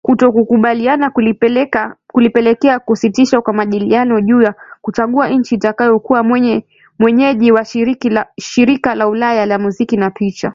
[0.01, 1.09] Kutokukubaliana
[2.09, 6.23] kulipelekea kusitishwa kwa majadiliano juu ya kuchagua nchi itakayokuwa
[6.99, 7.65] mwenyeji wa
[8.37, 10.49] Shirika la Ulaya ya Muziki na Picha